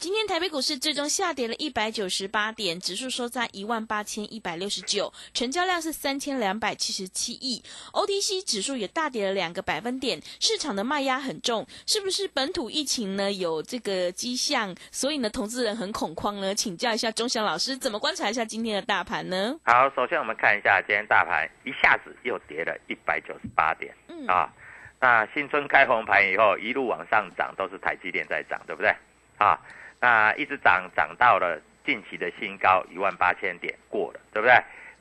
[0.00, 7.62] 今天台北股市最终下跌了一百九十八点，指数收在一万八千一百六十九，成交量是三千两百七十七亿。
[7.92, 14.74] OTC 指数也大跌了两个百分点，市场的卖压很重，是不是本土疫情呢有这个迹象？
[14.90, 16.54] 所以呢，投资人很恐慌呢？
[16.54, 19.54] 请教一下钟祥老师，怎么观察一下今天的大盘呢？
[19.64, 24.50] 好，首先我们看一下今天大盘一下子又跌了一百九十八点，嗯啊，
[24.98, 28.90] 那新春开红盘以后一路往上涨，都是台积电在涨，对不对？
[29.36, 29.58] 啊，
[30.00, 34.54] 那一直涨涨到了近期的新高一万八千点过了，对不对？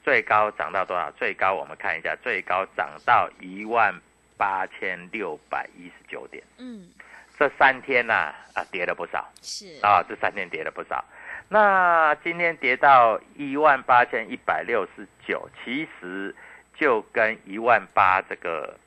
[0.04, 1.10] 最高涨到多少？
[1.12, 3.94] 最高我们看一下，最高涨到一万
[4.38, 6.44] 八千六百一十九点。
[6.58, 6.90] 嗯，
[7.38, 11.04] 这三天呐、啊，跌了不少是啊，这三天跌了不少。
[11.48, 16.36] 那今天跌到一万八千一百六十九，其实
[16.76, 18.78] 就跟一万八这个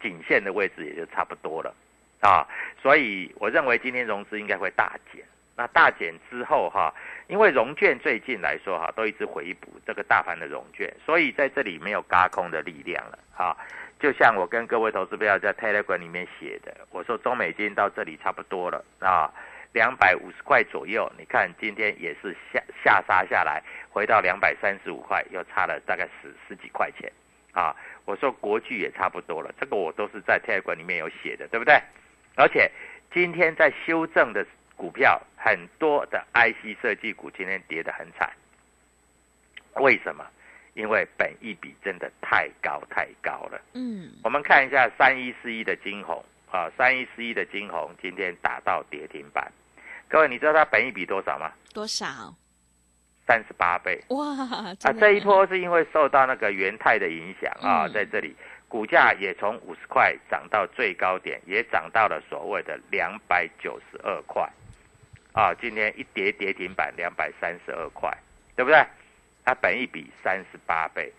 [0.00, 1.74] 颈线的位置也就差不多了
[2.20, 2.46] 啊，
[2.82, 5.22] 所以我认为今天融资应该会大减。
[5.60, 6.90] 那大减之后哈，
[7.26, 13.54] 因为融券最近来说哈，都一直回补这个大盘的融券，所以在这里没有嘎空的力量了哈。
[13.98, 19.30] 就像我跟各位投资朋友在 Telegram 里面写的，我说中美金到这里差不多了啊，
[19.74, 21.12] 两百五十块左右。
[21.18, 27.12] 你看今天也是下下杀下来，回到两百三十五块，又差了大概十十几块钱
[27.52, 27.76] 啊。
[28.06, 31.78] 我说国巨也差不多了，这个我都是在 Telegram 里面有写的，对不对？
[32.36, 32.70] 而且
[33.12, 34.46] 今天在修正的
[34.80, 38.32] 股票，很多的 IC 设计股今天跌得很惨，
[39.74, 40.24] 为什么？
[40.72, 43.60] 因为本益比真的太高太高了。
[43.74, 49.52] 嗯我们看一下三一四一的金红啊，三一四一的金红今天打到跌停板。
[50.08, 51.52] 各位，你知道它本益比多少吗？
[51.74, 52.34] 多少？
[53.26, 54.74] 三十八倍哇，啊！
[54.98, 58.34] 这一波是因为受到那个元泰的影响啊，嗯在这里
[58.66, 64.48] 股价也从五十块涨到最高点，也涨到了所谓的两百九十二块
[65.32, 65.54] 啊。
[65.54, 68.10] 今天一跌跌停板两百三十二块，
[68.56, 68.84] 对不对？
[69.44, 71.12] 它本益比三十八倍，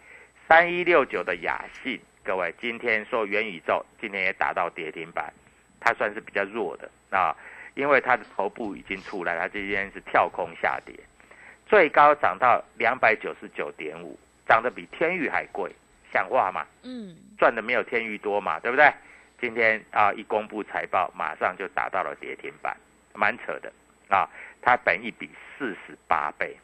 [0.47, 5.33] 三一六九的雅信，各位今天说元宇宙，今天也打到跌停板，
[5.79, 7.35] 它算是比较弱的啊，
[7.73, 10.95] 因为它的头部已经出来，它今天是跳空下跌，
[11.65, 14.17] 最高涨到两百九十九点五，
[14.47, 15.71] 涨得比天域还贵，
[16.13, 16.65] 像话吗？
[16.83, 18.93] 嗯赚的没有天域多嘛，对不对？
[19.39, 22.77] 今天啊一公布财报，马上就打到了跌停板，
[23.15, 23.73] 蛮扯的
[24.11, 24.29] 啊。
[24.63, 25.27] 它本一比
[25.57, 26.55] 四十八倍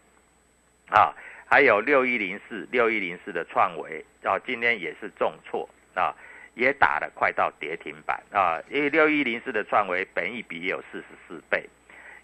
[0.92, 1.12] 啊，
[1.48, 6.14] 还有六一零四六一零四的创维啊，今天也是重挫啊，
[6.54, 8.62] 也打了快到跌停板啊。
[8.70, 11.68] 因为六一零四的创维本一比也有四十四倍，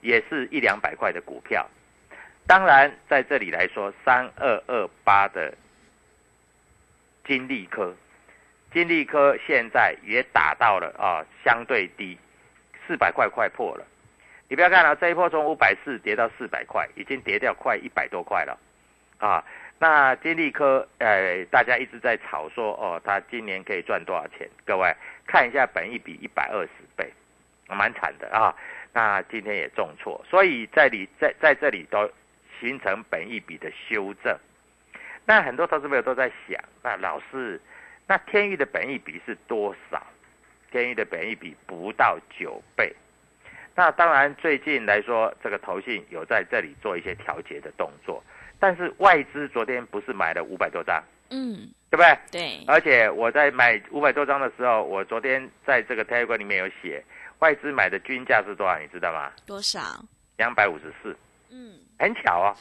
[0.01, 1.67] 也是一两百块的股票。
[2.45, 5.57] 当然，在这里来说，三二二八的
[7.25, 7.95] 金利科，
[8.71, 12.15] 金利科现在也打到了啊相对低，
[12.85, 13.83] 四百块快破了。
[14.49, 18.57] 你不要看了、这一波从五百四跌到四百块，已经跌掉快一百多块了
[19.17, 19.43] 啊。
[19.79, 24.47] 那金利科，呃，大家一直在炒说，哦，它今年可以赚多少钱？
[24.63, 24.95] 各位
[25.25, 27.11] 看一下，本益比一百二十倍，
[27.67, 28.55] 蛮惨的啊。
[28.93, 32.09] 那今天也重挫，所以在里在在这里都
[32.59, 34.37] 形成本益比的修正。
[35.25, 37.59] 那很多投资朋友都在想，那老师，
[38.07, 40.05] 那天域的本益比是多少？
[40.71, 42.93] 天域的本益比不到九倍。
[43.75, 48.23] 那当然，最近来说，这个投信有在这里做一些调节的动作，
[48.59, 52.17] 但是外资昨天不是买了五百多张，嗯，对不对？
[52.31, 57.03] 对，而且我在买五百多张的时候，我昨天在这个 Telegram 里面有写，
[57.39, 58.77] 外资买的均价是多少？
[58.77, 59.31] 你知道吗？
[59.45, 59.81] 多少？
[60.37, 61.15] 两百五十四，
[61.49, 62.55] 嗯，很巧啊、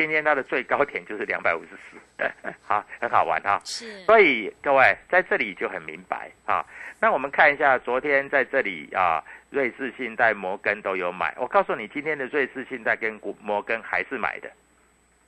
[0.00, 2.24] 今天它的最高点就是两百五十四，
[2.62, 6.64] 好，很好玩哈、是，所以各位在这里就很明白啊。
[6.98, 11.34] 那我们看一下昨天在这里啊，瑞士信贷、摩根都有买。
[11.36, 14.50] 我告诉你，今天的瑞士信贷跟摩根还是买的。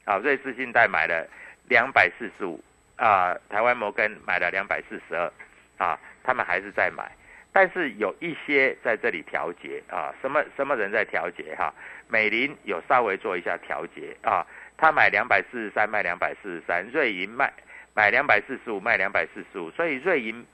[0.06, 1.28] 啊，瑞士信贷买了
[1.68, 2.58] 两百四十五
[2.96, 5.30] 啊，台湾摩根买了两百四十二
[5.76, 7.12] 啊，他们还是在买。
[7.54, 11.70] 但是有一些在这里调节啊，什么什么人在调节哈、
[12.08, 14.46] 美林有稍微做一下调节啊，
[14.76, 17.52] 他买两百四十三，卖两百四十三，瑞银卖
[17.94, 20.44] 买两百四十五，卖两百四十五，所以瑞银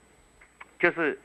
[0.79, 1.17] 就是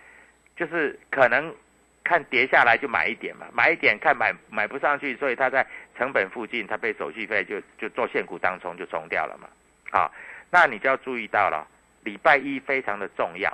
[0.56, 1.54] 就是可能
[2.02, 9.48] 看跌下来就买一点嘛，买一点看买买不上去，所以他在成本附近，他被手续费就就做现股当冲就冲掉了嘛。
[9.90, 10.10] 啊，
[10.50, 11.66] 那你就要注意到了，
[12.02, 13.50] 礼拜一非常的重要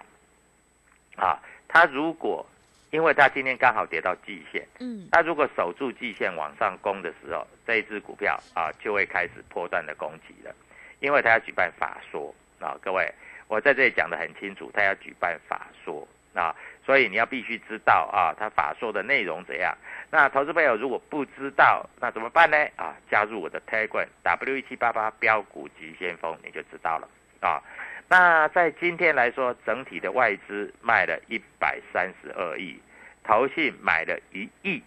[1.17, 1.39] 啊，
[1.69, 2.47] 他如果
[2.91, 4.67] 因为他今天刚好跌到季线。
[4.81, 10.53] 嗯，他如果守住季线往上攻的时候，这一只股票啊就会开始破断的攻击了，
[10.99, 13.09] 因为它要举办法说啊，各位，
[13.47, 16.53] 我在这里讲的很清楚，它要举办法说啊，
[16.85, 19.73] 所以你要必须知道啊，它法说的内容怎样。
[20.11, 22.57] 那投资朋友如果不知道，那怎么办呢？
[22.75, 27.09] 啊，加入我的 Telegram W 一七八八标股急先锋，你就知道了
[27.39, 27.63] 啊。
[28.09, 32.81] 那在今天来说，整体的外资卖了一百三十二亿，
[33.23, 34.83] 投信买了一亿，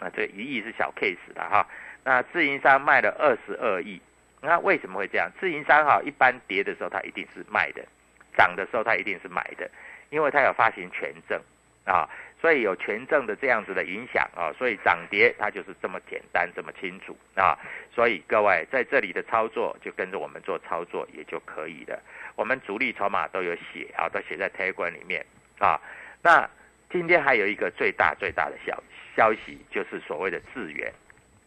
[0.00, 1.66] 啊，这一亿是小 case 的哈。
[2.04, 4.00] 那自营商卖了二十二亿，
[4.40, 5.30] 那为什么会这样？
[5.40, 7.84] 自营商哈，一般跌的时候它一定是卖的，
[8.36, 9.68] 涨的时候它一定是买的，
[10.10, 11.40] 因为它有发行权证
[11.84, 12.08] 啊，
[12.40, 17.58] 所以有权证的这样子的影响啊，所以涨跌它就是这么简单，这么清楚啊。
[17.92, 22.00] 所以各位在这里的操作就跟着我们做操作也就可以了。
[22.36, 25.24] 我们主力筹码都有写啊，都写在 Tay 里面
[25.58, 25.80] 啊。
[26.22, 26.48] 那
[26.90, 28.80] 今天还有一个最大最大的消
[29.16, 30.92] 消息，就是所谓的智源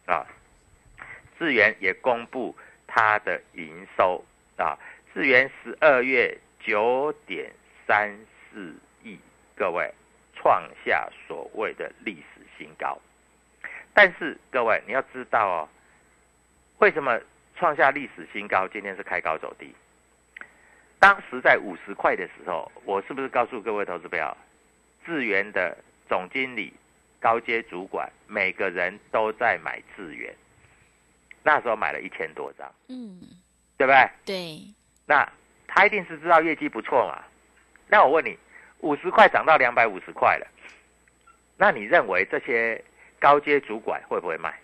[0.07, 0.25] 啊，
[1.38, 2.56] 智源也公布
[2.88, 4.25] 它的营收
[4.57, 4.75] 啊，
[5.13, 7.51] 智源十二月九点
[7.86, 8.12] 三
[8.51, 8.74] 四
[9.04, 9.19] 亿，
[9.56, 9.94] 各位
[10.36, 13.00] 创下所谓的历史新高。
[13.94, 15.69] 但是各位你要知道哦，
[16.80, 17.19] 为什么
[17.56, 18.68] 创下历史新高？
[18.68, 19.74] 今天是开高走低。
[20.98, 24.36] 当时在五十块的时候，我是不是告诉各位投资朋友，
[25.06, 25.77] 智源的
[26.07, 26.74] 总经理、
[27.19, 30.33] 高阶主管每个人都在买智源，
[31.44, 33.19] 那时候买了一千多张，嗯，
[33.77, 34.10] 对不对？
[34.25, 34.62] 对，
[35.06, 35.30] 那
[35.68, 37.24] 他一定是知道业绩不错嘛。
[37.88, 38.38] 那我问你，
[38.80, 40.48] 五十块涨到两百五十块了，
[41.57, 42.83] 那你认为这些
[43.19, 44.57] 高阶主管会不会卖？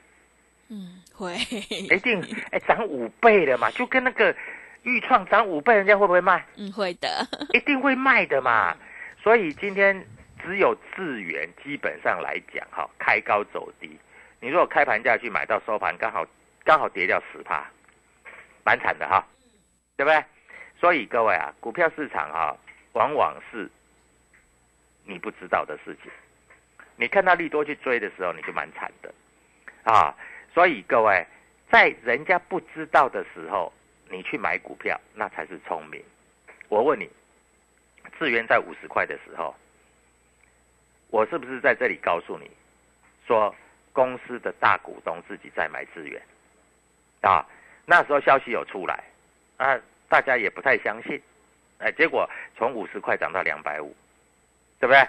[0.69, 1.36] 嗯，会，
[1.69, 4.36] 一定，哎，涨五倍了嘛，就跟那个
[4.84, 6.46] 豫创涨五倍，人家会不会卖？
[6.56, 8.75] 嗯，会的，一定会卖的嘛。
[9.22, 10.06] 所以今天
[10.46, 13.98] 只有智源基本上来讲，哈，开高走低。
[14.40, 16.24] 你如果开盘价去买到收盘，刚好
[16.64, 17.66] 刚好跌掉十趴，
[18.64, 19.25] 蛮惨的哈，
[19.98, 20.24] 对不对？
[20.80, 22.56] 所以各位啊，股票市场哈、
[22.94, 23.68] 往往是
[25.04, 26.12] 你不知道的事情。
[26.96, 29.12] 你看到利多去追的时候，你就蛮惨的
[29.84, 30.16] 啊。
[30.54, 31.25] 所以各位，
[31.72, 33.74] 在人家不知道的时候，
[34.10, 36.04] 你去买股票，那才是聪明。
[36.70, 37.10] 我问你，
[38.20, 39.56] 智源在五十块的时候，
[41.15, 42.51] 我是不是在这里告诉你，
[43.25, 43.55] 说
[43.93, 46.22] 公司的大股东自己在买资源
[47.22, 47.48] 啊？
[47.86, 49.01] 那时候消息有出来
[49.55, 49.79] 啊，
[50.10, 51.22] 大家也不太相信，
[51.77, 53.95] 哎，结果从五十块涨到两百五，
[54.77, 55.07] 对不对？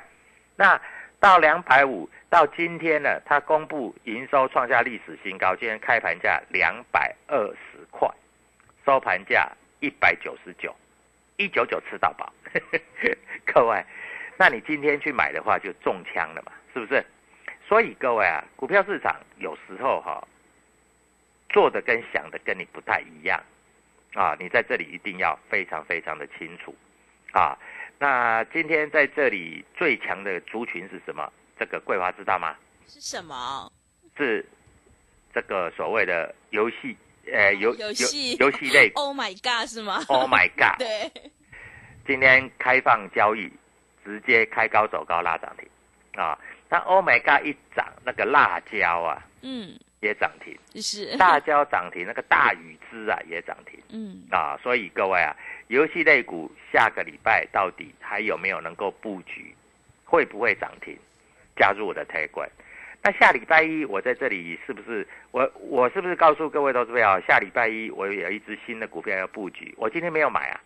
[0.54, 0.80] 那
[1.18, 8.08] 到两百五，到今天呢，它公布营收创下历史新高，今天开盘价两百二十块，
[8.84, 10.72] 收盘价一百九十九，
[11.36, 12.32] 一九九吃到饱。
[13.44, 13.84] 各位，
[14.38, 17.05] 那你今天去买的话就中枪了嘛，是不是？
[17.69, 20.23] 所以各位啊，股票市场有时候哈、
[21.49, 23.43] 做的跟想的跟你不太一样
[24.14, 26.75] 啊，你在这里一定要非常非常的清楚
[27.33, 27.59] 啊。
[27.99, 31.33] 那今天在这里最强的族群是什么？
[31.59, 32.55] 这个桂花知道吗？
[32.87, 33.73] 是什么？
[34.16, 34.45] 是
[35.35, 36.97] 这个所谓的游戏
[37.33, 41.11] 呃游游戏游戏类， Oh my God，是吗，Oh my God， 对，
[42.07, 43.50] 今天开放交易，
[44.06, 45.68] 直接开高走高拉涨停
[46.22, 46.38] 啊！
[46.68, 54.56] 那 Oh my God 一涨，那个辣椒啊嗯，也涨停，是，辣椒涨停，那个大禹之啊也涨停嗯，啊！
[54.62, 55.36] 所以各位啊，
[55.66, 59.52] 游戏类股下个礼拜到底还有没有能够布局？
[60.04, 60.96] 会不会涨停？
[61.56, 62.32] 加入我的 a g
[63.02, 69.72] 那下礼拜一我在这里是不是我我是不是告诉各位投资朋友，下礼拜一我有一只新的股票要布局？
[69.76, 70.60] 我今天没有买啊，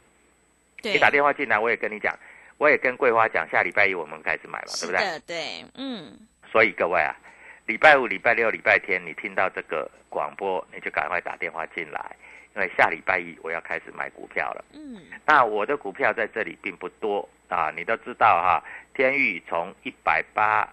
[0.82, 2.16] 你打电话进来，我也跟你讲，
[2.60, 5.18] 我也跟桂花讲，下礼拜一我们开始买嘛，对不对？
[5.26, 6.12] 对，嗯，
[6.52, 7.16] 所以各位啊，
[7.64, 12.14] 礼拜五、礼拜六、礼拜天，你听到这个广播，你就赶快打电话进来，
[12.54, 14.62] 因为下礼拜一我要开始买股票了。
[14.74, 18.62] 嗯，那我的股票在这里并不多啊，你都知道哈，
[18.92, 20.68] 天域从一百八、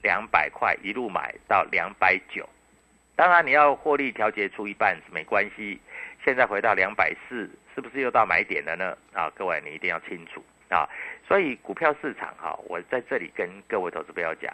[0.00, 2.48] 两百块一路买到两百九，
[3.16, 5.80] 当然你要获利调节出一半是没关系。
[6.24, 8.96] 现在回到两百四，是不是又到买点了呢？
[9.12, 10.40] 啊，各位你一定要清楚
[10.74, 10.88] 啊。
[11.26, 14.52] 所以股票市场哈，我在这里跟各位投资朋友讲，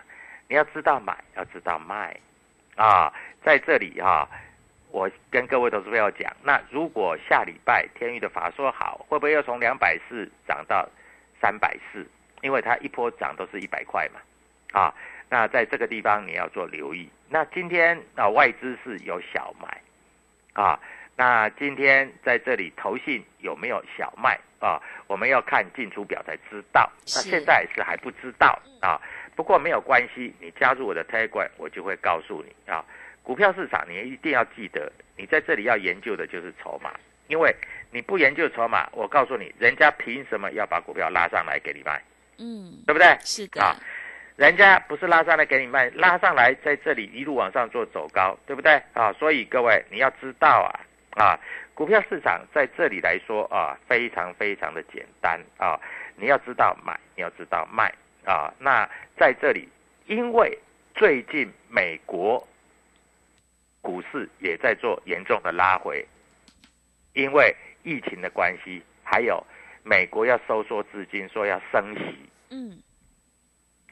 [0.49, 2.17] 你要知道买，要知道卖
[2.77, 3.13] 啊。
[3.43, 4.29] 在这里哈，
[4.91, 10.89] 我跟各位投资朋友讲，那如果下礼拜天宇的法说好，会不会又从两百四涨到
[11.41, 12.07] 三百四？
[12.43, 14.21] 因为它一波涨都是一百块嘛，
[14.73, 14.95] 啊，
[15.29, 17.07] 那在这个地方你要做留意。
[17.29, 19.83] 那今天啊，外资是有小买
[20.55, 20.81] 啊，
[21.17, 24.81] 那今天在这里投信有没有小卖啊？
[25.07, 26.91] 我们要看进出表才知道。
[27.15, 29.01] 那现在是还不知道啊，
[29.37, 32.85] 不过没有关系，你加入我的 Telegram，我就会告诉你啊。
[33.23, 36.91] 股票市场你一定要记得，你在这里要研究的就是筹码，
[37.29, 37.55] 因为
[37.91, 42.03] 你不研究筹码，我告诉你，人家凭什么要把股票拉上来给你卖，
[42.39, 43.17] 嗯，对不对？
[43.21, 43.77] 是的，啊，
[44.37, 48.83] 人家不是拉上来给你卖，拉上来在这里一路往上做走高，对不对？
[48.95, 50.81] 啊，所以各位你要知道啊，
[51.17, 51.39] 啊，
[51.75, 55.79] 股票市场在这里来说啊，非常非常的简单啊，
[56.17, 57.93] 你要知道买，你要知道卖
[58.25, 58.53] 啊。
[58.59, 59.69] 那在这里，
[60.07, 60.57] 因为
[60.95, 62.47] 最近美国
[63.83, 66.07] 股市也在做严重的拉回，
[67.15, 69.45] 因为疫情的关系，还有
[69.83, 72.31] 美国要收缩资金，说要升息。
[72.51, 72.81] 嗯，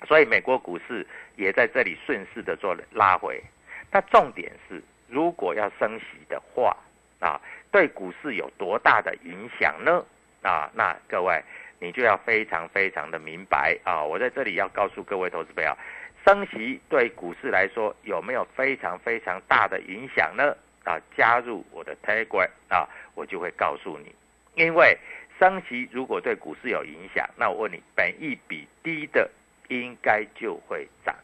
[0.07, 1.07] 所以美国股市
[1.37, 3.43] 也在这里顺势的做拉回。
[3.91, 6.77] 那重点是，如果要升息的话，
[7.21, 10.05] 啊，对股市有多大的影响呢？
[10.43, 11.43] 啊，那各位
[11.81, 14.03] 你就要非常非常的明白啊！
[14.03, 15.77] 我在这里要告诉各位投资朋友，
[16.25, 20.57] 升息对股市来说有没有非常非常大的影响呢？
[20.85, 24.15] 啊，加入我的 Telegram 啊，我就会告诉你，
[24.55, 24.97] 因为
[25.39, 29.29] 升息如果对股市有影响，那我问你，本益比低的
[29.69, 31.15] 应该就会涨，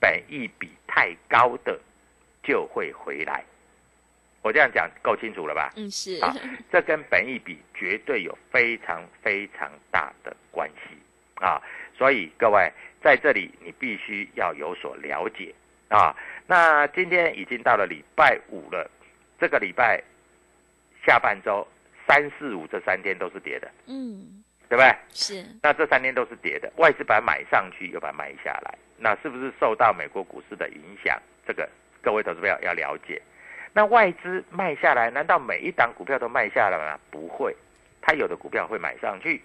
[0.00, 1.78] 本益比太高的
[2.42, 3.44] 就会回来。
[4.42, 5.72] 我这样讲够清楚了吧？
[5.76, 6.34] 嗯，是，啊，
[6.70, 10.96] 这跟本益比绝对有非常非常大的关系
[11.36, 11.62] 啊！
[11.96, 12.70] 所以各位
[13.00, 15.54] 在这里你必须要有所了解
[15.88, 16.14] 啊。
[16.48, 18.90] 那今天已经到了礼拜五了，
[19.38, 20.02] 这个礼拜
[21.06, 21.66] 下半周
[22.08, 24.92] 三四五这三天都是跌的，嗯，对不对？
[25.12, 31.16] 是，那这三天都是跌的，外资把它买上去，又把它卖下来，那是不是受到美国股市的影响？
[31.46, 31.68] 这个
[32.02, 33.22] 各位投资朋友要了解。
[33.72, 36.98] 那外资卖下来，难道每一档股票都卖下来吗？
[37.10, 37.56] 不会，
[38.00, 39.42] 它有的股票会买上去，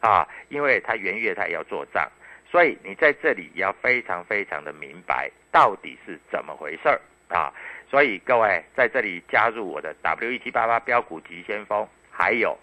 [0.00, 2.10] 啊，因为它元月它也要做账，
[2.50, 7.00] 所以你在这里也要非常非常的明白到底是怎么回事儿。
[7.28, 7.52] 啊。
[7.90, 12.58] 所以各位在这里加入我的 W 一七八八标股急先锋，还有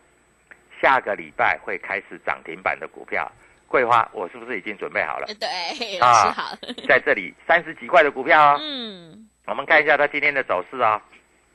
[0.81, 3.31] 下个礼拜会开始涨停板的股票，
[3.67, 5.27] 桂花，我是不是已经准备好了？
[5.27, 11.01] 呃对，啊老师好，在这里三十几块的股票哦，嗯，我们看一下它今天的走势啊，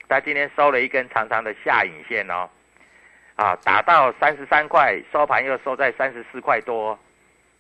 [0.09, 2.49] 它今天收了一根长长的下影线哦，
[3.37, 6.99] 啊，打到三十三块，收盘又收在三十四块多，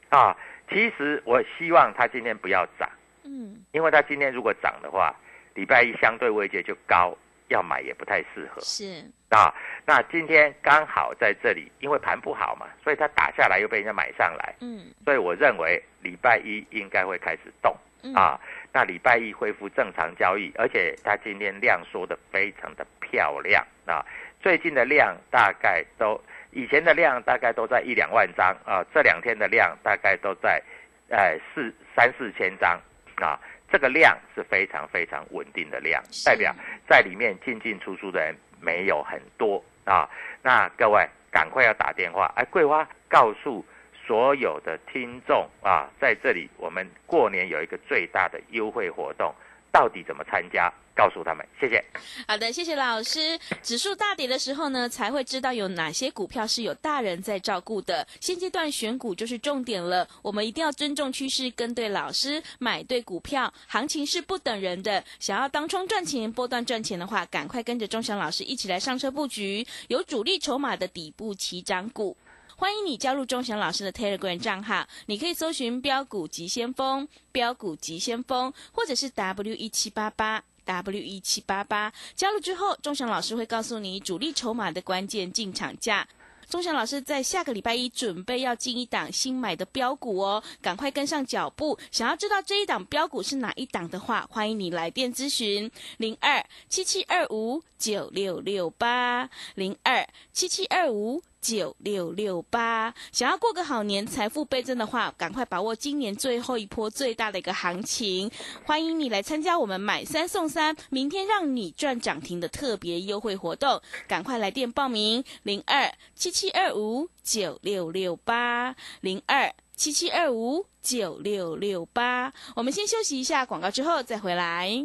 [0.09, 0.37] 啊，
[0.68, 2.90] 其实我希望它今天不要涨，
[3.25, 5.14] 嗯，因为它今天如果涨的话，
[5.54, 7.16] 礼拜一相对位阶就高，
[7.49, 8.61] 要买也不太适合。
[8.61, 9.54] 是，啊。
[9.87, 17.75] 那今天刚好在这里，因为盘不好嘛，所以它打下来又被人家买上来，嗯，所以我认为礼拜一应该会开始动。
[18.03, 18.38] 嗯，啊，
[18.73, 24.05] 那礼拜一恢复正常交易，而且它今天量缩的非常的漂亮啊。
[24.41, 30.62] 最近的量大概都，以前的量大概都在一两万张啊，这两天的量大概都在，
[31.09, 32.79] 呃四三四千张
[33.17, 33.41] 啊，
[33.73, 36.55] 这个量是非常非常稳定的量，代表
[36.88, 40.09] 在里面进进出出的人没有很多啊。
[40.43, 43.65] 那各位赶快要打电话，哎，桂花告诉。
[44.06, 49.34] 所有的听众啊，在这里我们过年有一个最大的优惠活动，
[49.72, 51.84] 到底怎么参加告诉他们，谢谢。
[52.26, 53.38] 好的，谢谢老师。
[53.62, 58.06] 指数大跌的时候呢，才会知道有哪些股票是有大人在照顾的。
[58.20, 63.52] 现阶段选股就是重点了，我们一定要尊重趋势，跟对老师，买对股票。
[63.66, 72.16] 行情是不等人的，想要当冲赚钱、波段赚钱的话，赶快跟着钟祥老师一起来上车布局有主力筹码的底部起涨股。
[72.58, 80.42] 欢迎你加入钟祥老师的 Telegram 账号，你可以搜寻“标股急先锋”、“标股急先锋”，或者是 W 一七八八。
[80.64, 86.08] W 一七八八加入之后，钟祥老师会告诉你主力筹码的关键进场价。
[86.48, 91.78] 钟祥老师在下个礼拜一准备要进一档新买的标股哦，赶快跟上脚步。
[91.92, 101.22] 想要知道这一档标股是哪一档的话，欢迎你来电咨询零二七七二五九六六八零二七七二五。
[101.47, 108.29] 九六六八，想要过个好年，财富倍增的话，赶快把握今年最后一波最大的一个行情。
[108.65, 122.33] 欢迎你来参加我们买三送三，明天让你赚涨停的特别优惠活动，赶快来电报名零二七七二五九六六八零二七七二五九六六八。
[122.57, 124.85] 我们先休息一下广告，之后再回来。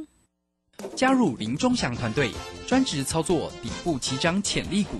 [0.96, 2.30] 加入林中祥团队，
[2.68, 5.00] 专职操作底部起涨潜力股。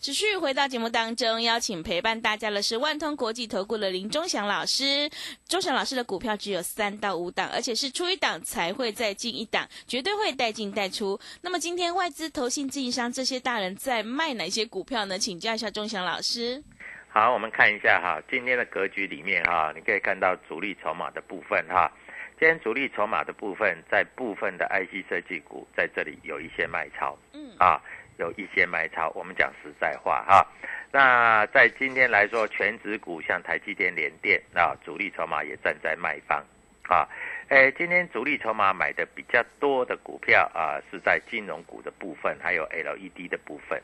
[0.00, 5.10] 持续回到节目当中，邀请陪伴大家的是万通国际投顾的林忠祥老师。
[5.48, 11.18] 忠祥老师的股票只有三到五档，而且是出一档才会再进一档，绝对会带进带出。
[11.42, 15.18] 那么今天外资、投信、自营商这些大人在卖哪些股票呢？
[15.18, 16.62] 请教一下忠祥老师。
[17.08, 21.90] 好，我们看一下哈，今天的格局里面哈，你可以看到主力筹码的部分哈。
[22.38, 27.82] 今天主力筹码的部分，在部分的 IC 设计股在这里有一些卖超，嗯啊。
[28.18, 30.46] 有一些买超，我们讲实在话哈。
[30.92, 36.44] 那在今天来说，全指股像台积电、联电啊，主力筹码也站在卖方
[36.88, 37.08] 啊。
[37.48, 43.80] 诶，今天主力筹码买的比较多的股票啊，是在金融股的部分，还有 LED 的部分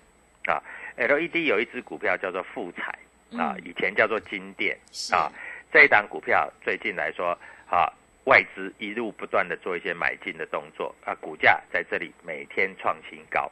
[0.46, 0.60] 啊。
[0.96, 2.98] LED 有一只股票叫做富彩
[3.38, 4.76] 啊，以前叫做金电
[5.12, 5.30] 啊。
[5.72, 7.38] 这一档股票最近来说
[7.70, 7.92] 啊，
[8.24, 13.48] 外资一路不断的做一些买进的动作啊，股价在这里每天创新高。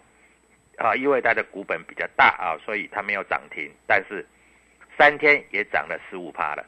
[0.78, 4.26] 啊，因为它的股本比较大啊，所以它没有涨停，但是
[4.96, 6.64] 三天也涨了十五趴了，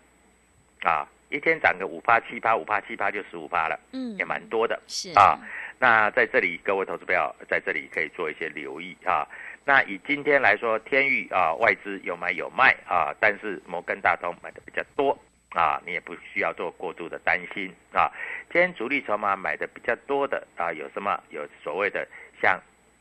[0.82, 5.38] 啊，一天涨个五趴七趴，五趴七趴就十五趴了，嗯，也蛮多的，是啊。
[5.78, 9.26] 那在这里，各位投资友在这里可以做一些留意啊。
[9.64, 15.18] 那以今天来说，天域啊，外资有买有卖啊，但是摩根大通买的比较多
[15.50, 18.12] 啊，你也不需要做过度的担心啊。
[18.52, 21.18] 今天主力筹码买的比较多的啊，有什么？
[21.30, 22.06] 有所谓的
[22.40, 22.60] 像。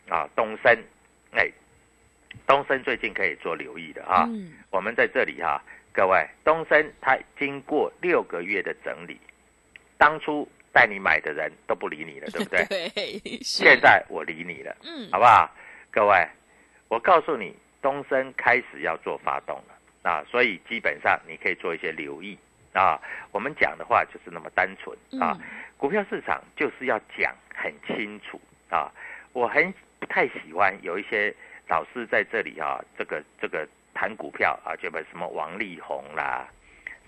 [0.09, 0.77] 啊，东升，
[1.31, 1.49] 哎，
[2.45, 4.25] 东升最近可以做留意的啊。
[4.27, 4.53] 嗯。
[4.69, 5.63] 我们在这里哈，
[5.93, 9.19] 各位，东升它经过六个月的整理，
[9.97, 12.65] 当初带你买的人都不理你了，对不对？
[12.93, 13.39] 对。
[13.41, 15.49] 现在我理你了，嗯，好不好？
[15.89, 16.27] 各位，
[16.89, 22.37] 我告诉你，东升开始要做发动了啊，所以基本上你可以做一些留意
[22.73, 22.99] 啊。
[23.31, 25.37] 我们讲的话就是那么单纯啊，
[25.77, 28.39] 股票市场就是要讲很清楚
[28.69, 28.91] 啊，
[29.31, 29.73] 我很。
[30.03, 31.33] 不太喜欢有一些
[31.69, 36.45] 老师在这里啊，这个这个谈股票啊，就把什么王力宏啦，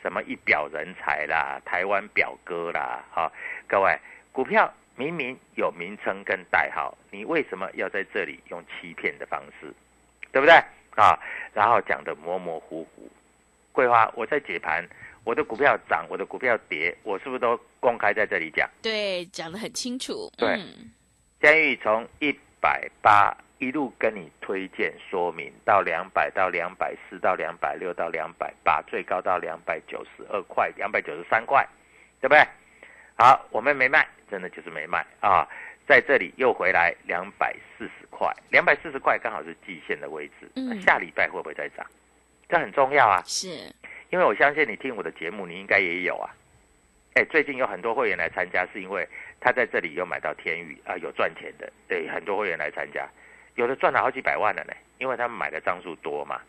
[0.01, 3.29] 什么一表人才啦，台湾表哥啦，哈，
[3.67, 3.99] 各位，
[4.31, 9.73] 股票明明有名称跟代号，你为什么要在这里用欺骗的方式，
[10.31, 10.55] 对不对
[10.95, 11.19] 啊？
[11.53, 13.11] 然后讲的模模糊糊。
[13.73, 14.87] 桂花，我在解盘，
[15.25, 18.69] 我的股票涨，我的股票跌，我是不是都公开在这里讲？
[18.81, 20.31] 对，讲得很清楚。
[20.37, 20.57] 对，
[21.41, 22.33] 监狱从一。
[22.65, 31.63] 百八一路跟你推荐说明到两百到两百四到两百六到两百八，最高到两百九十二块，两百九十三块，
[32.19, 32.43] 对不对？
[33.15, 35.47] 好，我们没卖，真的就是没卖啊！
[35.87, 40.49] 在这里又回来两百四十块，两百四十块刚好是季线的位置。
[40.55, 41.85] 嗯，下礼拜会不会再涨？
[42.49, 43.21] 这很重要啊！
[43.27, 43.47] 是，
[44.09, 46.33] 因为我相信你听我的节目，你应该也有啊。
[47.15, 49.07] 哎，最近有很多会员来参加，是因为
[49.39, 51.71] 他在这里有买到天宇啊，有赚钱的。
[51.87, 53.07] 对，很多会员来参加，
[53.55, 56.41] 有的赚了好几百万了呢，因为他们买的张数多嘛，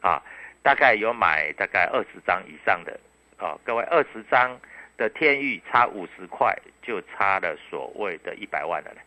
[0.00, 0.22] 啊，
[0.62, 3.00] 大概有买大概二十张以上的，
[3.36, 4.56] 啊，各位二十张
[4.96, 9.00] 的天宇差五十块就差了所谓的一百万了呢，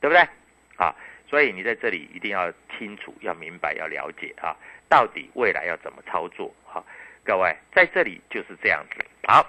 [0.00, 0.26] 对不对？
[0.76, 0.92] 啊，
[1.30, 4.56] 所以你在这里一定要清楚、要明白、要了解啊，
[4.88, 6.84] 到底未来要怎么操作哈。
[7.22, 9.06] 各位在这里就是这样子。
[9.28, 9.48] 好，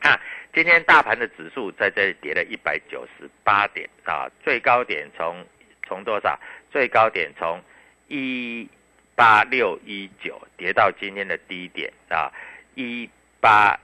[0.00, 0.20] 啊，
[0.54, 5.44] 今天大盘的指数在这里跌了一百九十八点啊，最高点从
[5.86, 6.38] 从多少？
[6.72, 7.62] 最高点从
[8.08, 8.68] 一
[9.14, 12.32] 八六一九跌到今天的低点啊，
[12.74, 13.08] 一
[13.40, 13.78] 八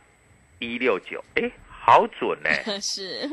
[0.59, 2.51] 一六九，哎，好准呢、
[2.81, 3.29] 是，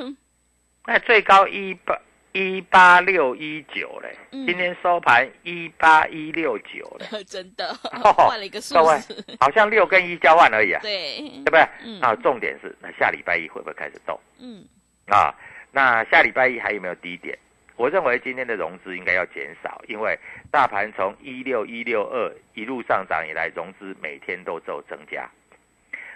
[0.86, 1.98] 那最高一八
[2.34, 7.70] 一八六一九嘞，嗯今天收盘一八一六九嘞， 真的
[8.04, 11.62] 哦换了一个数各位字，好像六跟一交换而已啊，对，对不对？
[11.86, 14.66] 嗯啊，重点是那下礼拜一会不会开始动嗯，
[15.08, 15.32] 啊？
[15.72, 17.38] 那下礼拜一还有没有低点？
[17.76, 20.18] 我认为今天的融资应该要减少，因为
[20.52, 25.30] 大盘从一六一六二一路上涨以来，融资每天都做增加。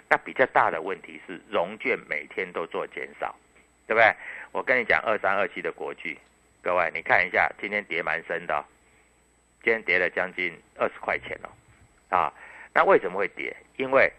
[0.08, 3.36] 那比较大的问题是融券每天都做减少，
[3.88, 4.14] 对不对？
[4.52, 6.16] 我跟你讲，二三二七的国巨，
[6.62, 8.64] 各位你看一下，今天跌蛮深的、
[9.62, 11.48] 今天跌了将近二十块钱哦，
[12.14, 12.32] 啊，
[12.74, 13.56] 那为什么会跌？
[13.78, 14.12] 因为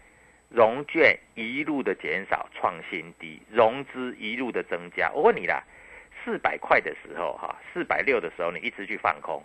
[0.48, 5.08] 融券一路的减少创新低，融资一路的增加。
[5.12, 5.62] 我问你啦，
[6.24, 9.40] 四百块的时候哈，四百六的时候你一直去放空，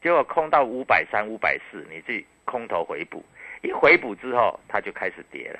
[0.00, 3.24] 结果空到五百三、五百四，你自己空头回补，
[3.62, 5.58] 一回补之后它就开始跌了。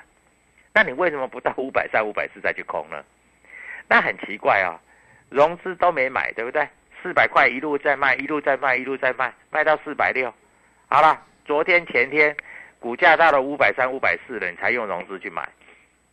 [0.73, 3.03] 那你为什么不到五百三、五百四再去空呢？
[3.87, 4.79] 那很奇怪哦，
[5.29, 6.67] 融资都没买，对不对？
[7.01, 10.33] 四百块一路在卖，一路在卖，一路在卖，卖到四百六。
[10.87, 12.35] 好了，昨天前天
[12.79, 15.47] 股价到了五百三、五百四了，你才用融资去买。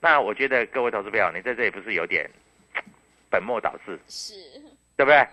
[0.01, 2.29] 那我觉得各位投资朋友，你在这里不是有点
[3.31, 4.35] 本末倒置，是，
[4.97, 5.27] 对不对？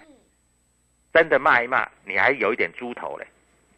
[1.11, 3.27] 真的骂一骂，你还有一点猪头嘞，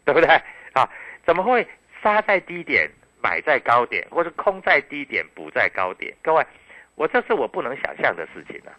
[0.04, 0.28] 对不对？
[0.74, 0.88] 啊，
[1.24, 1.66] 怎么会
[2.02, 2.88] 杀在低点，
[3.22, 6.14] 买在高点，或是空在低点，补在高点？
[6.22, 6.46] 各位，
[6.94, 8.72] 我这是我不能想象的事情啊！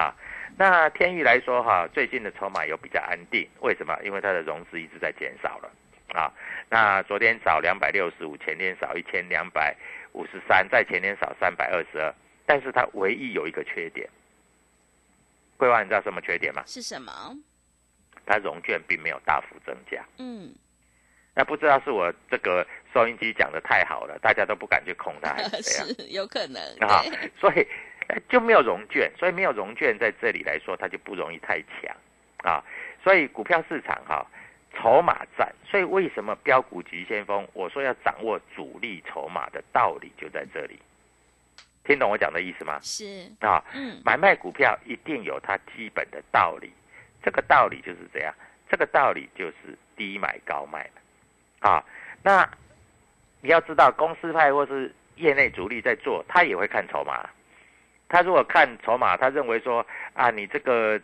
[0.00, 0.14] 啊，
[0.56, 3.96] 那天域来说哈，最近的筹码有比较安定，为什么？
[4.04, 5.70] 因为它的融资一直在减少了
[6.14, 6.32] 啊。
[6.68, 9.74] 那昨天少两百六十五，前天少一千两百
[10.12, 12.14] 五十三，在前天少三百二十二，
[12.46, 14.08] 但是它唯一有一个缺点，
[15.56, 16.62] 桂花，你知道什么缺点吗？
[16.66, 17.12] 是什么？
[18.26, 20.04] 它融券并没有大幅增加。
[20.18, 20.54] 嗯，
[21.34, 27.02] 那不知道是我这个收音机讲的太好了，大家都不敢去控它，还是 有可能，啊，
[27.38, 27.66] 所以
[28.08, 31.96] 呃就没有融券，所以没有融券在这里来说，它就不容易太强
[32.38, 32.62] 啊。
[33.02, 34.26] 所以股票市场哈、
[34.74, 37.46] 筹码战，所以为什么标股急先锋？
[37.52, 40.78] 我说要掌握主力筹码的道理就在这里，
[41.84, 42.78] 听懂我讲的意思吗？
[42.82, 46.72] 是，啊，嗯，买卖股票一定有它基本的道理，
[47.22, 48.34] 这个道理就是这样，
[48.68, 50.90] 这个道理就是低买高卖
[51.60, 51.82] 啊。
[52.22, 52.46] 那
[53.40, 57.28] 你要知道，公司派或是业内主力在做，他也会看筹码。
[58.08, 61.00] 他如果看筹码，他认为说啊，你这个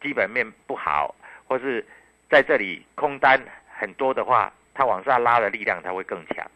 [0.00, 1.14] 基本面不好，
[1.46, 1.84] 或是
[2.30, 6.46] 在这里空单很多的话，它往上拉的力量它会更强。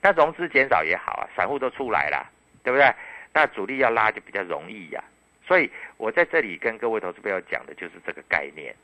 [0.00, 2.30] 那融资减少也好啊，散户都出来了，
[2.62, 2.88] 对不对？
[3.34, 5.04] 那主力要拉就比较容易呀、
[5.46, 8.74] 所以我在这里跟各位投资朋友讲的就是这个概念。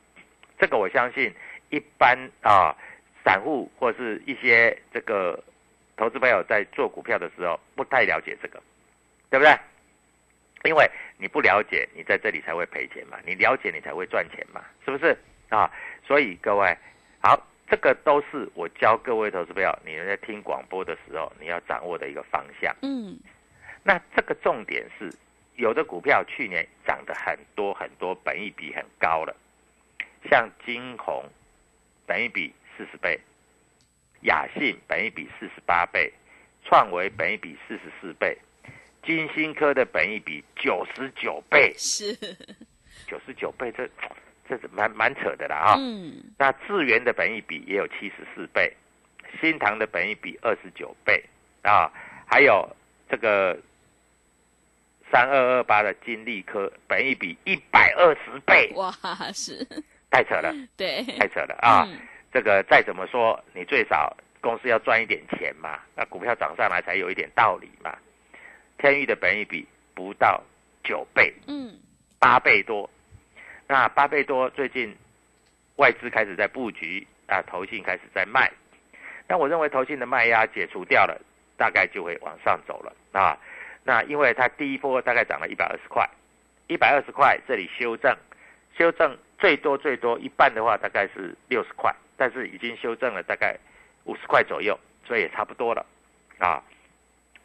[0.57, 1.33] 这个我相信
[1.69, 2.75] 一般啊
[3.23, 5.43] 散户或是一些这个
[5.97, 8.61] 投资朋友在做股票的时候不太了解这个，
[9.29, 9.57] 对不对？
[10.63, 15.15] 因为你不了解，你在这里才会赔钱嘛；你了解，你才会赚钱嘛，是不是
[15.49, 15.71] 啊？
[16.05, 16.75] 所以各位，
[17.21, 22.75] 好，这个都是我教各位投资朋友，你们在听广播的时候，你要掌握的一个方向。
[22.81, 23.15] 嗯，
[23.83, 25.13] 那这个重点是，
[25.55, 29.35] 有的股票去年涨得很多很多，本益比很高了，
[30.29, 31.23] 像金红，
[32.07, 33.19] 本益比四十倍，
[34.21, 36.11] 雅信本益比四十八倍，
[36.63, 38.37] 创维本益比四十四倍，
[39.03, 42.13] 金星科的本益比九十九倍， 是，
[43.07, 43.87] 九十九倍，这
[44.49, 48.71] 这是蛮蛮扯的啦啊、嗯，那智源的本益比也有七十四倍，
[49.39, 51.23] 新唐的本益比二十九倍
[51.63, 51.91] 啊，
[52.27, 52.67] 还有
[53.09, 53.57] 这个
[55.11, 58.91] 三二二八的金利科本益比一百二十倍，哇，
[59.33, 59.65] 是，
[60.09, 61.85] 太扯了，对，太扯了啊！
[61.87, 61.99] 嗯
[62.35, 67.97] 这个再怎么说，你最少公司要赚一点钱嘛，那股票涨上来才有一点道理嘛。
[68.77, 70.43] 天域的本益比不到
[70.83, 71.79] 九倍，嗯，
[72.19, 72.89] 八倍多。
[73.69, 74.93] 那八倍多，最近
[75.77, 78.51] 外资开始在布局啊，投信开始在卖。
[79.29, 81.17] 那我认为投信的卖压解除掉了，
[81.55, 83.39] 大概就会往上走了啊。
[83.85, 86.05] 那因为它第一波大概涨了一百二十块，
[86.67, 88.13] 一百二十块这里修正，
[88.77, 93.57] 修正最多最多一半的话大概是六十块，但是已经修正了大概
[94.05, 95.85] 五十块左右，所以也差不多了
[96.39, 96.61] 啊。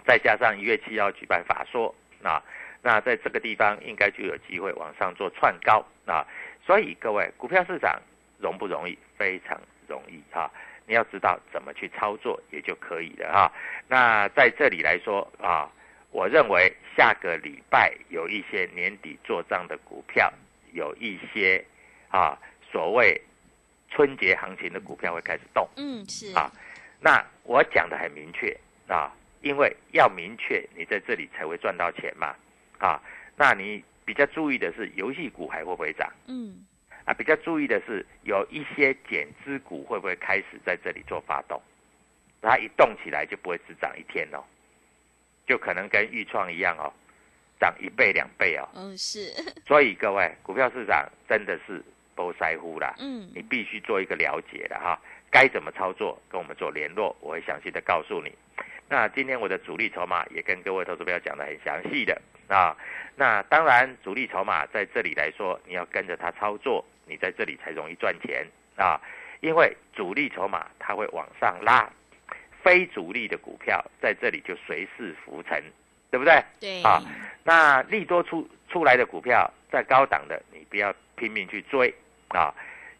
[0.06, 2.42] 再加上一月七号举办法说啊，
[2.82, 6.26] 那在这个地方应该就有机会往上做窜高啊。
[6.64, 8.00] 所以各位，股票市场
[8.38, 8.96] 容不容易？
[9.16, 10.50] 非常容易哈。
[10.86, 13.52] 你要知道怎么去操作也就可以了哈。
[13.86, 15.70] 那在这里来说啊，
[16.10, 20.32] 我认为下个礼拜有一些年底做账的股票，
[20.72, 21.64] 有一些
[22.08, 22.36] 啊
[22.72, 23.20] 所谓
[23.90, 25.68] 春节行情的股票会开始动。
[25.76, 26.50] 嗯，是啊。
[27.00, 32.34] 那我讲的很明确啊，因为要明确，你在这里才会赚到钱嘛
[32.78, 33.00] 啊。
[33.36, 36.10] 那你比较注意的是，游戏股还会不会涨？
[36.26, 36.64] 嗯。
[37.04, 41.60] 啊，比较注意的是，有一些减资股会不会开始在这里做发动？
[42.42, 44.44] 它一动起来就不会只涨一天哦，
[45.46, 46.92] 就可能跟豫创一样哦，
[47.58, 48.68] 涨一倍两倍哦。
[48.74, 49.32] 嗯，是。
[49.66, 51.82] 所以各位，股票市场真的是
[52.14, 52.94] 不在乎啦。
[52.98, 53.30] 嗯。
[53.34, 54.98] 你必须做一个了解的哈，
[55.30, 58.32] 该怎么操作，跟我们做联络，我会详细的告诉你。
[58.88, 62.76] 那今天我的主力筹码也跟各位投资朋友讲的很详细的啊。
[63.14, 68.44] 那当然，主力筹码在这里来说，你要跟着它操作，你在这里才容易赚钱
[68.76, 69.00] 啊。
[69.40, 71.88] 因为主力筹码它会往上拉，
[72.62, 75.62] 非主力的股票在这里就随势浮沉，
[76.10, 76.42] 对不对？
[76.58, 76.82] 对。
[76.82, 77.00] 啊，
[77.44, 81.94] 那利多出出来的股票，在高档的，你不要拼命去追
[82.28, 82.52] 啊。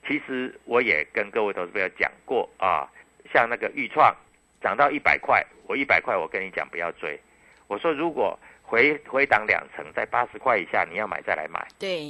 [0.07, 2.87] 其实我也跟各位投资朋友讲过啊，
[3.33, 4.15] 像那个豫创
[4.61, 7.19] 涨到一百块，我一百块我跟你讲不要追，
[7.67, 8.39] 我说如果。
[8.63, 12.07] 回回档两成，在八十块以下，你要买再来买，对，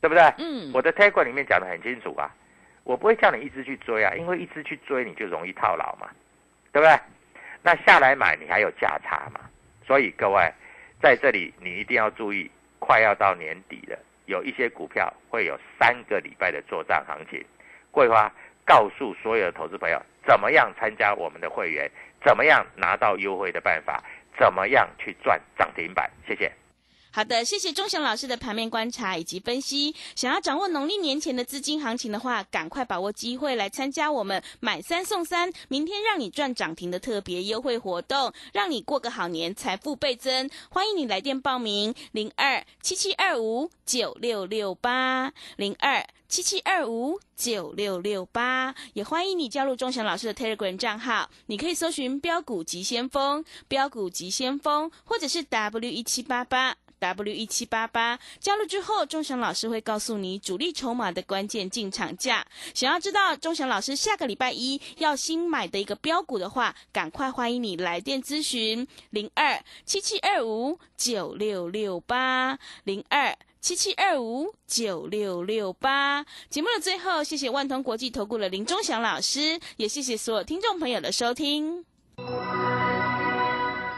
[0.00, 0.22] 对不对？
[0.38, 2.34] 嗯，我的 t a g 里面讲的很清楚啊，
[2.84, 6.08] 我不会叫你一直去追啊，因为一直去追你就容易套牢嘛，
[6.72, 6.98] 对不对？
[7.62, 9.40] 那下来买你还有价差嘛，
[9.86, 10.50] 所以各位
[11.02, 17.44] 在这里你一定要注意，快要到年底了，有一些股票会有三个礼拜的做账行情。
[17.90, 18.30] 桂花
[18.64, 21.90] 告诉所有的投资朋友，怎么样参加我们的会员，
[22.22, 24.02] 怎么样拿到优惠的办法。
[24.38, 26.08] 怎么样去赚涨停板？
[26.24, 26.52] 谢谢。
[27.10, 29.94] 好的，谢谢钟祥老师的盘面观察以及分析。
[30.14, 40.48] 想要掌握农历年前的资金行情的话，赶快把握机会来参加我们买三送三，明天让你赚涨停的特别优惠活动，让你过个好年，财富倍增。
[40.70, 48.74] 欢迎你来电报名：零二七七二五九六六八零二七七二五九六六八。
[48.92, 56.76] 也欢迎你加入钟祥老师的 Telegram 账号，你可以搜寻标股急先锋、标股急先锋，或者是 W 一七八八。
[56.98, 62.46] W 一七八八加入之后，钟祥老师会告诉你主力筹码的关键进场价。
[62.74, 76.24] 想要知道钟祥老师下个礼拜一要新买的一个标股的话，赶快欢迎你来电咨询零二七七二五九六六八零二七七二五九六六八。
[76.48, 81.84] 节目的最后，谢谢万通国际投顾的林钟祥老师，也谢谢所有听众朋友的收听。